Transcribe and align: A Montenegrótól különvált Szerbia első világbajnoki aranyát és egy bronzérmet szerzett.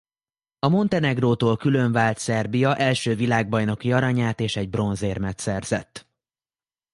A 0.59 0.67
Montenegrótól 0.67 1.57
különvált 1.57 2.17
Szerbia 2.17 2.75
első 2.75 3.15
világbajnoki 3.15 3.93
aranyát 3.93 4.39
és 4.39 4.55
egy 4.55 4.69
bronzérmet 4.69 5.37
szerzett. 5.37 6.07